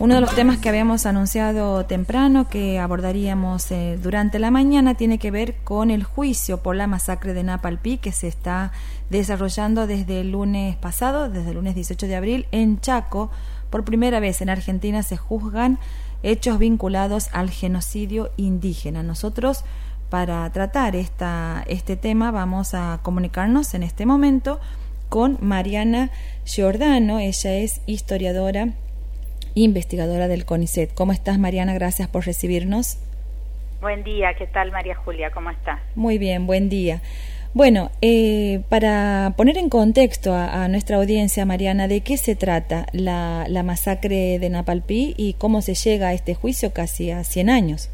[0.00, 5.18] Uno de los temas que habíamos anunciado temprano que abordaríamos eh, durante la mañana tiene
[5.18, 8.70] que ver con el juicio por la masacre de Napalpí que se está
[9.10, 13.32] desarrollando desde el lunes pasado, desde el lunes 18 de abril, en Chaco.
[13.70, 15.80] Por primera vez en Argentina se juzgan
[16.22, 19.02] hechos vinculados al genocidio indígena.
[19.02, 19.64] Nosotros,
[20.10, 24.60] para tratar esta, este tema, vamos a comunicarnos en este momento
[25.08, 26.12] con Mariana
[26.44, 27.18] Giordano.
[27.18, 28.74] Ella es historiadora
[29.62, 30.94] investigadora del CONICET.
[30.94, 31.74] ¿Cómo estás, Mariana?
[31.74, 32.98] Gracias por recibirnos.
[33.80, 35.30] Buen día, ¿qué tal, María Julia?
[35.30, 35.80] ¿Cómo estás?
[35.94, 37.00] Muy bien, buen día.
[37.54, 43.46] Bueno, eh, para poner en contexto a, nuestra audiencia, Mariana, ¿de qué se trata la,
[43.48, 47.90] la, masacre de Napalpí y cómo se llega a este juicio casi a 100 años?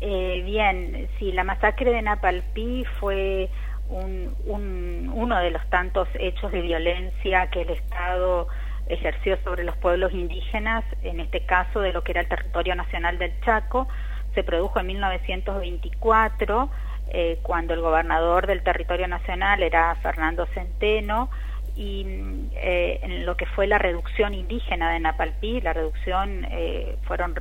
[0.00, 3.50] Eh, bien, sí, la masacre de Napalpí fue
[3.90, 8.48] un, un, uno de los tantos hechos de violencia que el Estado
[8.88, 13.18] ejerció sobre los pueblos indígenas, en este caso de lo que era el territorio nacional
[13.18, 13.88] del Chaco,
[14.34, 16.70] se produjo en 1924,
[17.08, 21.30] eh, cuando el gobernador del territorio nacional era Fernando Centeno,
[21.74, 22.06] y
[22.54, 27.34] eh, en lo que fue la reducción indígena de Napalpí, la reducción eh, fueron,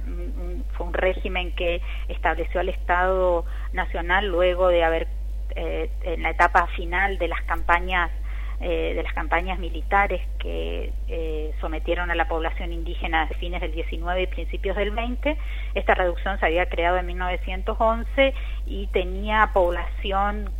[0.73, 5.07] fue un régimen que estableció al Estado Nacional luego de haber,
[5.55, 8.11] en la etapa final de las campañas
[8.61, 13.73] eh, de las campañas militares que eh, sometieron a la población indígena a fines del
[13.73, 15.37] 19 y principios del 20.
[15.73, 18.33] Esta reducción se había creado en 1911
[18.65, 20.51] y tenía población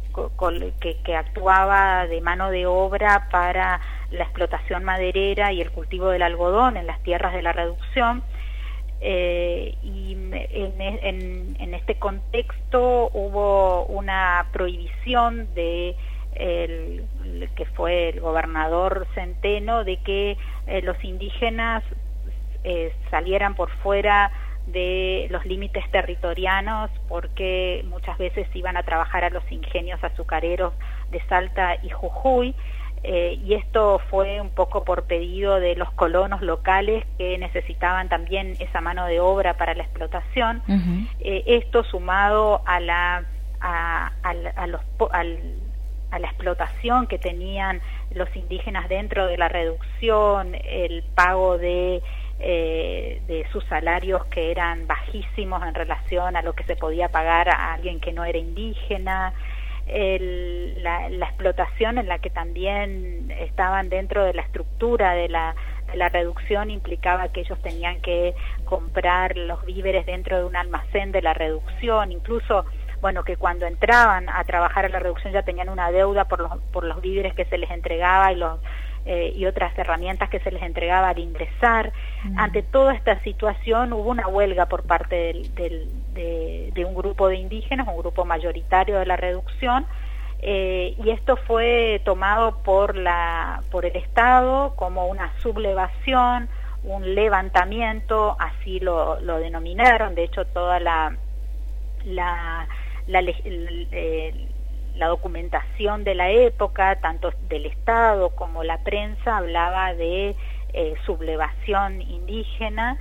[0.82, 3.80] que, que, actuaba de mano de obra para
[4.12, 8.23] la explotación maderera y el cultivo del algodón en las tierras de la reducción.
[9.00, 15.96] Eh, y en, en, en, este contexto hubo una prohibición de
[16.36, 17.03] el,
[17.55, 21.83] que fue el gobernador Centeno de que eh, los indígenas
[22.64, 24.31] eh, salieran por fuera
[24.67, 30.73] de los límites territorianos porque muchas veces iban a trabajar a los ingenios azucareros
[31.11, 32.55] de Salta y Jujuy
[33.04, 38.55] eh, y esto fue un poco por pedido de los colonos locales que necesitaban también
[38.60, 40.64] esa mano de obra para la explotación.
[41.20, 43.26] esto sumado a la
[43.61, 44.81] a, a los,
[45.11, 45.37] al,
[46.15, 47.81] a la explotación que tenían
[48.11, 52.02] los indígenas dentro de la reducción, el pago de,
[52.39, 57.49] eh, de sus salarios que eran bajísimos en relación a lo que se podía pagar
[57.49, 59.33] a alguien que no era indígena,
[59.87, 65.54] la, la, explotación en la que también estaban dentro de la estructura de la,
[65.93, 68.33] la reducción implicaba que ellos tenían que
[68.64, 72.65] comprar los víveres dentro de un almacén de la reducción, incluso
[73.05, 76.58] bueno, que cuando entraban a trabajar a la reducción ya tenían una deuda por los,
[76.73, 78.60] por los víveres que se les entregaba y los
[79.05, 81.93] eh, y otras herramientas que se les entregaba al ingresar.
[82.23, 82.39] Mm.
[82.39, 85.55] Ante toda esta situación hubo una huelga por parte del,
[86.16, 89.86] de, de, un grupo de indígenas, un grupo mayoritario de la reducción,
[90.39, 96.49] eh, y esto fue tomado por, la, por el Estado como una sublevación,
[96.83, 101.16] un levantamiento, así lo, lo denominaron, de hecho toda la,
[102.05, 102.67] la
[103.08, 104.33] la, eh,
[104.95, 110.36] la documentación de la época, tanto del Estado como la prensa, hablaba de
[110.73, 112.98] eh, sublevación indígena,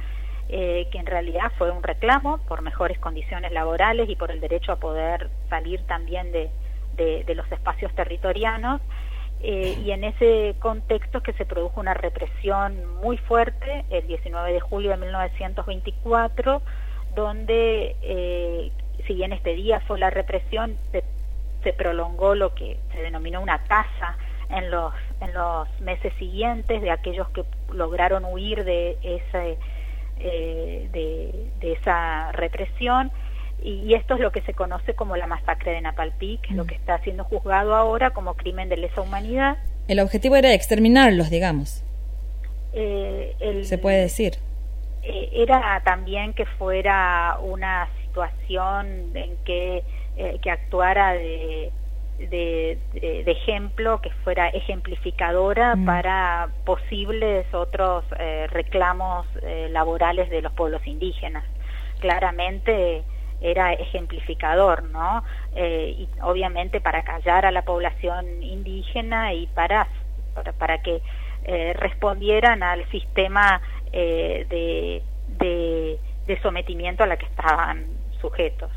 [0.48, 4.72] eh, que en realidad fue un reclamo por mejores condiciones laborales y por el derecho
[4.72, 6.50] a poder salir también de,
[6.96, 8.80] de, los espacios territorianos.
[9.42, 14.90] y en ese contexto que se produjo una represión muy fuerte el 19 de julio
[14.90, 16.62] de 1924,
[17.14, 18.70] donde
[19.06, 24.18] si bien este día fue la represión, se, prolongó lo que se denominó una tasa
[24.50, 24.92] en los,
[25.22, 27.42] en los meses siguientes de aquellos que
[27.72, 29.56] lograron huir de, ese,
[30.20, 33.10] eh, de, esa represión.
[33.62, 36.64] Y, esto es lo que se conoce como la masacre de Napalpí, que es lo
[36.64, 36.66] mm.
[36.66, 39.56] que está siendo juzgado ahora como crimen de lesa humanidad.
[39.88, 41.82] El objetivo era exterminarlos, digamos.
[42.74, 44.34] Eh, se puede decir.
[45.02, 49.82] Eh, era también que fuera una situación en que,
[50.16, 51.72] eh, que actuara de,
[52.18, 55.84] de, ejemplo, que fuera ejemplificadora mm.
[55.84, 61.44] para posibles otros eh, reclamos eh, laborales de los pueblos indígenas.
[61.98, 63.02] Claramente
[63.40, 65.22] era ejemplificador, ¿no?
[65.56, 69.86] y obviamente para callar a la población indígena y para,
[70.34, 71.02] para, para que
[71.74, 73.60] respondieran al sistema
[73.92, 77.93] de, de, de sometimiento a la que estaban
[78.24, 78.70] sujetos.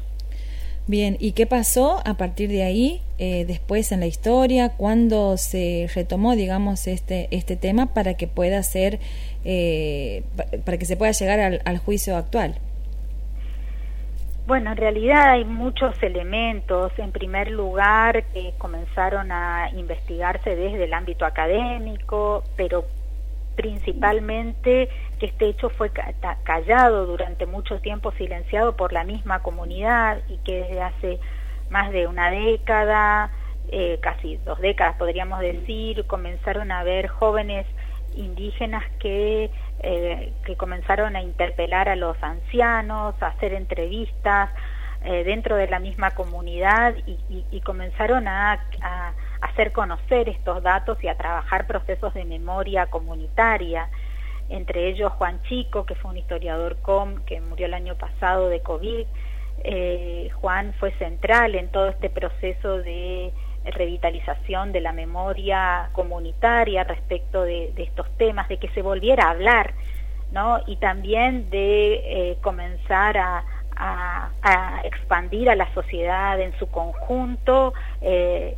[0.89, 5.89] Bien, ¿y qué pasó a partir de ahí, eh, después en la historia, cuando se
[5.93, 8.99] retomó, digamos, este, este tema para que pueda ser,
[9.43, 10.23] eh,
[10.65, 12.55] para que se pueda llegar al, juicio actual?
[14.45, 16.93] Bueno, en realidad hay muchos elementos.
[16.97, 22.85] En primer lugar, que comenzaron a investigarse desde el ámbito académico, pero
[23.57, 24.87] principalmente
[25.19, 25.91] que este hecho fue
[26.43, 31.19] callado durante mucho tiempo, silenciado por la misma comunidad y que desde hace
[31.69, 33.31] más de una década,
[33.69, 37.65] eh, casi dos décadas podríamos decir, comenzaron a haber jóvenes
[38.15, 39.49] indígenas que,
[39.79, 44.51] eh, que comenzaron a interpelar a los ancianos, a hacer entrevistas
[45.03, 48.59] eh, dentro de la misma comunidad y, comenzaron a
[49.41, 53.89] hacer conocer estos datos y a trabajar procesos de memoria comunitaria,
[54.49, 58.61] entre ellos Juan Chico, que fue un historiador com que murió el año pasado de
[58.61, 59.05] COVID.
[59.63, 63.33] Eh, Juan fue central en todo este proceso de
[63.65, 69.73] revitalización de la memoria comunitaria respecto de, estos temas, de que se volviera a hablar,
[70.31, 70.59] ¿no?
[70.67, 73.43] Y también de eh, comenzar a,
[73.79, 78.55] a, expandir a la sociedad en su conjunto eh,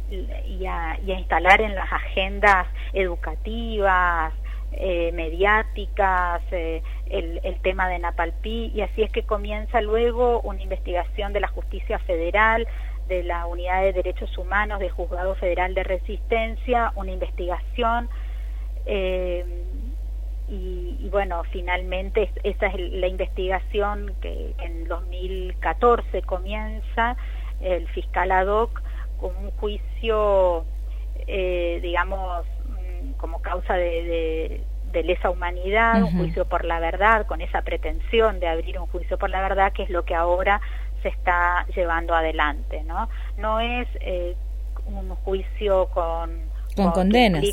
[0.47, 4.33] y, a, instalar en las agendas educativas,
[4.71, 10.61] eh, mediáticas, eh, el, el, tema de Napalpí, y así es que comienza luego una
[10.61, 12.67] investigación de la justicia federal,
[13.07, 18.07] de la Unidad de Derechos Humanos del Juzgado Federal de Resistencia, una investigación
[20.49, 27.15] y, bueno, finalmente esa es la investigación que en 2014 comienza
[27.61, 28.81] el fiscal ad hoc
[29.19, 30.65] con un juicio,
[31.27, 37.61] eh, digamos, mm, como causa de, lesa humanidad, un juicio por la verdad, con esa
[37.61, 40.59] pretensión de abrir un juicio por la verdad, que es lo que ahora
[41.03, 43.07] se está llevando adelante, ¿no?
[43.37, 44.35] No es eh,
[44.87, 46.41] un juicio con...
[46.75, 47.43] Con, condenas.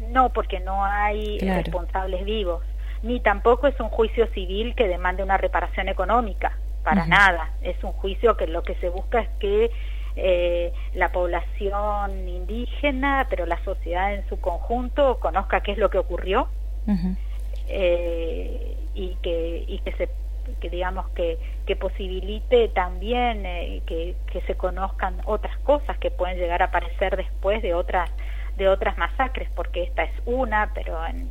[0.00, 2.64] No, porque no hay responsables vivos,
[3.02, 7.50] ni tampoco es un juicio civil que demande una reparación económica, para nada.
[7.62, 9.70] Es un juicio que lo que se busca es que
[10.16, 15.98] eh, la población indígena, pero la sociedad en su conjunto, conozca qué es lo que
[15.98, 16.48] ocurrió
[17.68, 20.08] eh, y que y que se
[20.60, 26.38] que digamos que, que posibilite también eh, que, que se conozcan otras cosas que pueden
[26.38, 28.10] llegar a aparecer después de otras
[28.58, 31.28] de otras masacres, porque esta es una, pero en,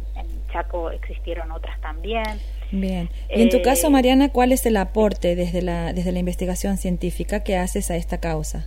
[0.51, 2.23] Chaco existieron otras también.
[2.71, 3.09] Bien.
[3.29, 6.77] Y en tu caso, eh, Mariana, ¿cuál es el aporte desde la, desde la investigación
[6.77, 8.65] científica que haces a esta causa?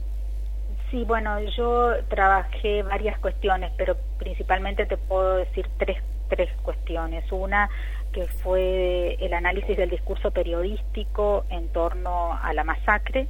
[0.90, 5.96] Sí, bueno, yo trabajé varias cuestiones, pero principalmente te puedo decir tres,
[6.28, 7.24] tres cuestiones.
[7.32, 7.70] Una
[8.12, 13.28] que fue el análisis del discurso periodístico en torno a la masacre,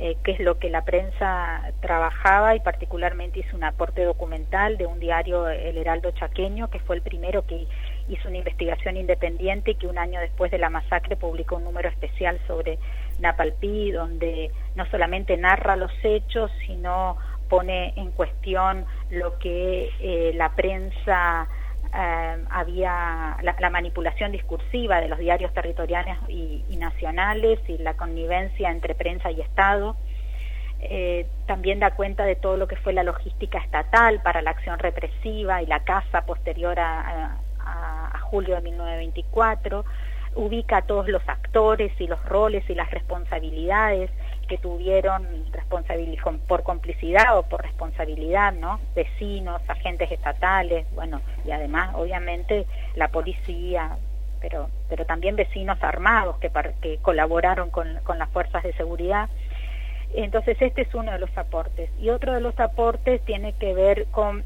[0.00, 4.86] eh, qué es lo que la prensa trabajaba y particularmente hizo un aporte documental de
[4.86, 7.68] un diario El Heraldo Chaqueño, que fue el primero que
[8.08, 11.88] hizo una investigación independiente y que un año después de la masacre publicó un número
[11.88, 12.78] especial sobre
[13.20, 17.16] Napalpí, donde no solamente narra los hechos, sino
[17.48, 21.46] pone en cuestión lo que eh, la prensa
[21.94, 28.94] eh, había la, manipulación discursiva de los diarios territoriales y, nacionales y la connivencia entre
[28.94, 29.96] prensa y Estado.
[30.80, 34.78] Eh, también da cuenta de todo lo que fue la logística estatal para la acción
[34.78, 39.84] represiva y la caza posterior a, a julio de 1924
[40.36, 44.10] ubica a todos los actores y los roles y las responsabilidades
[44.46, 45.26] que tuvieron
[46.46, 48.80] por complicidad o por responsabilidad, ¿no?
[48.94, 53.96] Vecinos, agentes estatales, bueno, y además, obviamente, la policía,
[54.40, 59.28] pero, pero también vecinos armados que, que colaboraron con, con las fuerzas de seguridad.
[60.14, 61.90] Entonces, este es uno de los aportes.
[61.98, 64.44] Y otro de los aportes tiene que ver con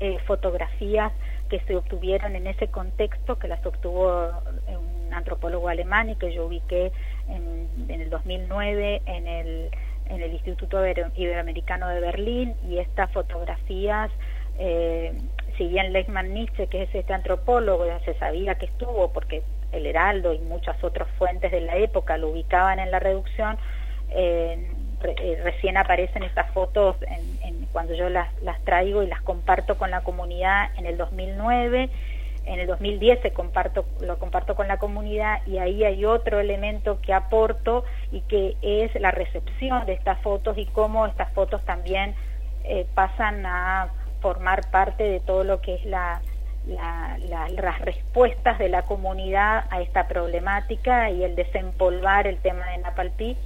[0.00, 1.12] eh, fotografías
[1.50, 4.30] que se obtuvieron en ese contexto, que las obtuvo
[4.68, 6.92] un antropólogo alemán y que yo ubiqué
[7.28, 9.70] en, en el 2009 en el,
[10.10, 10.78] en el Instituto
[11.14, 14.10] Iberoamericano de Berlín y estas fotografías,
[14.58, 15.12] eh,
[15.56, 20.34] si bien Lechman Nietzsche, que es este antropólogo, se sabía que estuvo porque el Heraldo
[20.34, 23.56] y muchas otras fuentes de la época lo ubicaban en la reducción,
[24.10, 24.68] eh,
[25.02, 29.92] eh, recién aparecen estas fotos en, cuando yo las, las traigo y las comparto con
[29.92, 31.88] la comunidad en el 2009
[32.50, 37.00] en el 2010 se comparto, lo comparto con la comunidad y ahí hay otro elemento
[37.00, 42.16] que aporto y que es la recepción de estas fotos y cómo estas fotos también
[42.64, 43.90] eh, pasan a
[44.20, 46.20] formar parte de todo lo que es la,
[46.66, 53.36] las respuestas de la comunidad a esta problemática y el desempolvar el tema de Napalpí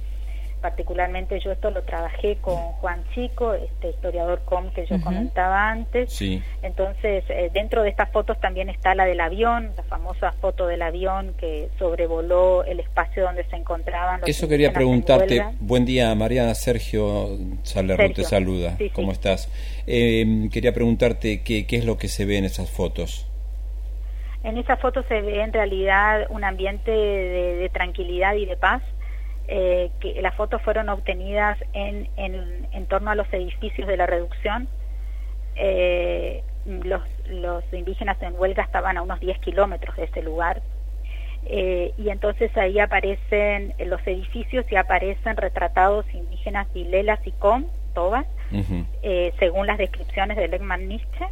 [0.65, 6.11] particularmente yo esto lo trabajé con Juan Chico, este historiador com que yo comentaba antes.
[6.11, 6.41] Sí.
[6.63, 10.81] Entonces, eh, dentro de estas fotos también está la del avión, la famosa foto del
[10.81, 15.45] avión que sobrevoló el espacio donde se encontraban los Eso quería preguntarte.
[15.59, 18.75] Buen día, María Sergio Salerno te saluda.
[18.93, 19.51] ¿Cómo estás?
[19.85, 23.27] Eh, quería preguntarte qué, qué es lo que se ve en esas fotos.
[24.45, 28.83] En esa foto se ve en realidad un ambiente de, tranquilidad y de paz.
[29.47, 34.67] Eh, que las fotos fueron obtenidas en, en, torno a los edificios de la reducción.
[35.55, 40.61] Eh, los, los, indígenas en huelga estaban a unos 10 kilómetros de ese lugar.
[41.45, 48.25] Eh, y entonces ahí aparecen los edificios y aparecen retratados indígenas Vilelas y Com, Tobas,
[49.39, 51.25] según las descripciones de Legman Nietzsche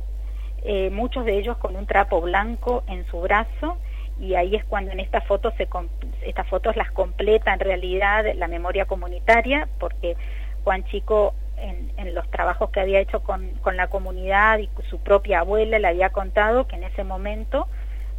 [0.66, 3.78] eh, muchos de ellos con un trapo blanco en su brazo
[4.20, 5.68] y ahí es cuando en estas fotos se
[6.24, 10.16] estas fotos las completa en realidad la memoria comunitaria porque
[10.64, 15.00] Juan Chico en, en, los trabajos que había hecho con, con la comunidad y su
[15.00, 17.68] propia abuela le había contado que en ese momento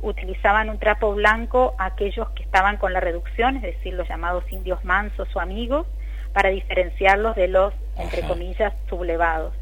[0.03, 4.85] utilizaban un trapo blanco aquellos que estaban con la reducción, es decir, los llamados indios
[4.85, 5.87] mansos o amigos,
[6.33, 9.55] para diferenciarlos de los, entre comillas, sublevados.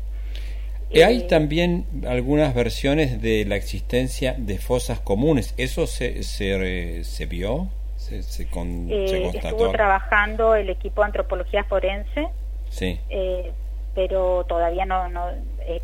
[0.94, 5.54] Hay eh, también algunas versiones de la existencia de fosas comunes.
[5.56, 7.68] ¿Eso se, se, se vio?
[7.96, 12.28] ¿Se, se, con, eh, Estuvo trabajando el equipo de antropología forense.
[12.68, 13.00] Sí.
[13.08, 13.52] Eh,
[13.94, 15.28] pero todavía no, no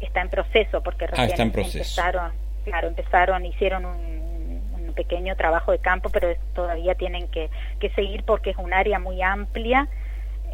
[0.01, 2.33] está en proceso porque ah, recién empezaron,
[2.65, 8.25] claro, empezaron, hicieron un, un, pequeño trabajo de campo, pero todavía tienen que, que seguir
[8.25, 9.89] porque es un área muy amplia,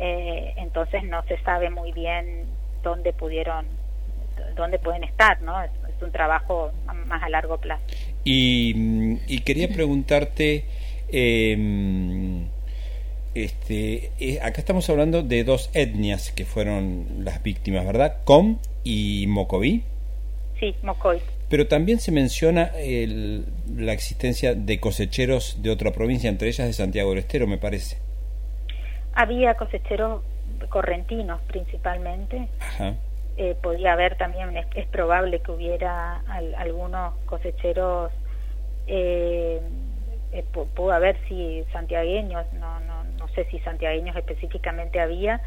[0.01, 2.47] entonces no se sabe muy bien
[2.83, 3.67] dónde pudieron
[4.55, 5.63] dónde pueden estar, ¿no?
[5.63, 5.71] Es,
[6.03, 6.71] un trabajo
[7.07, 7.83] más a largo plazo.
[8.25, 10.67] Y, y quería preguntarte,
[11.09, 12.45] eh,
[13.35, 18.19] este, eh, acá estamos hablando de dos etnias que fueron las víctimas, ¿verdad?
[18.25, 19.83] Com y Mocoví.
[20.61, 21.21] Sí, Mocoví.
[21.49, 26.73] Pero también se menciona el, la existencia de cosecheros de otra provincia, entre ellas de
[26.73, 27.99] Santiago del Estero, me parece.
[29.15, 30.23] Había cosecheros
[30.71, 32.49] correntinos principalmente.
[32.61, 32.95] Ajá
[33.37, 36.23] eh, podía haber también, es, probable que hubiera
[36.57, 38.13] algunos cosecheros,
[38.87, 39.61] eh,
[40.33, 45.41] eh pudo haber si santiagueños, no, no, no sé si santiagueños específicamente había.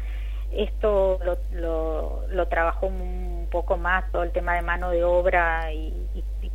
[0.52, 5.72] Esto lo, lo, lo trabajó un poco más todo el tema de mano de obra
[5.72, 5.92] y,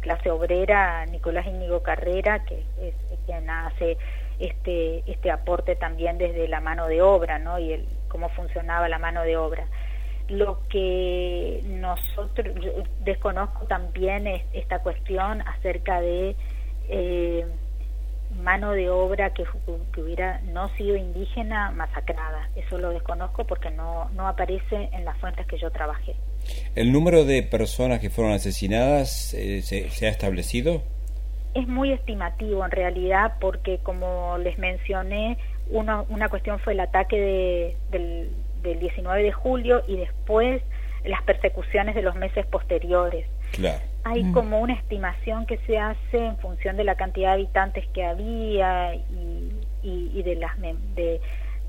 [0.01, 2.93] clase obrera, Nicolás Íñigo Carrera, que es,
[3.25, 3.97] quien hace
[4.37, 7.57] este, este aporte también desde la mano de obra, ¿no?
[7.57, 9.65] Y el, cómo funcionaba la mano de obra.
[10.29, 12.55] Lo que nosotros,
[13.03, 16.35] desconozco también es esta cuestión acerca de
[16.89, 17.45] eh,
[18.41, 19.43] mano de obra que,
[19.93, 22.49] que, hubiera no sido indígena masacrada.
[22.55, 26.15] Eso lo desconozco porque no, no aparece en las fuentes que yo trabajé.
[26.75, 30.81] ¿El número de personas que fueron asesinadas eh, se, se, ha establecido?
[31.53, 35.37] Es muy estimativo en realidad porque, como les mencioné,
[35.69, 38.29] uno, una cuestión fue el ataque de, del,
[38.63, 40.61] del 19 de julio y después
[41.05, 43.25] las persecuciones de los meses posteriores.
[44.03, 44.33] Hay mm.
[44.33, 48.95] como una estimación que se hace en función de la cantidad de habitantes que había
[48.95, 49.51] y,
[49.83, 51.21] y, de, las, de,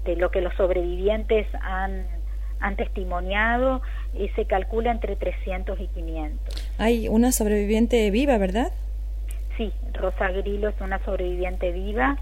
[0.05, 2.07] de lo que los sobrevivientes han,
[2.61, 3.83] han testimoniado
[4.15, 6.75] y se calcula entre 300 y 500.
[6.79, 8.73] Hay una sobreviviente viva, ¿verdad?
[9.57, 12.17] Sí, Rosa Grillo es una sobreviviente viva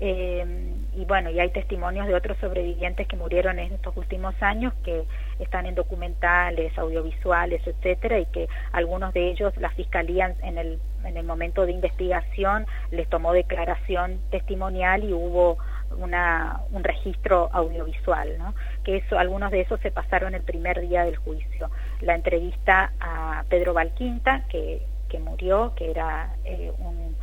[0.00, 4.72] eh, y bueno, y hay testimonios de otros sobrevivientes que murieron en estos últimos años
[4.84, 5.04] que
[5.38, 11.16] están en documentales, audiovisuales, etcétera, y que algunos de ellos la fiscalía en el, en
[11.16, 15.58] el momento de investigación les tomó declaración testimonial y hubo
[15.96, 18.54] una, un registro audiovisual, ¿no?
[18.84, 21.70] que eso, algunos de esos se pasaron el primer día del juicio.
[22.00, 27.16] La entrevista a Pedro Valquinta, que, que murió, que era eh, un...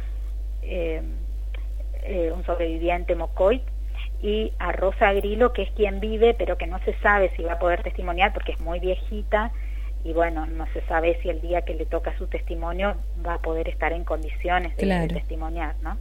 [0.62, 1.01] Eh,
[2.07, 3.63] eh, un sobreviviente Mocoit,
[4.21, 7.53] y a Rosa Grilo, que es quien vive, pero que no se sabe si va
[7.53, 9.51] a poder testimoniar porque es muy viejita
[10.03, 12.95] y bueno, no se sabe si el día que le toca su testimonio
[13.25, 15.97] va a poder estar en condiciones de, testimoniar, ¿no?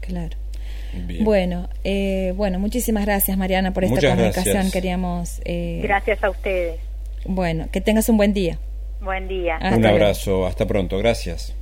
[0.00, 0.36] Claro.
[1.20, 4.70] Bueno, eh, bueno, muchísimas gracias Mariana por esta comunicación.
[4.70, 5.40] Queríamos.
[5.44, 5.80] Eh...
[5.82, 6.80] Gracias a ustedes.
[7.26, 8.58] Bueno, que tengas un buen día.
[9.00, 9.58] Buen día.
[9.60, 11.54] un abrazo, hasta pronto, gracias.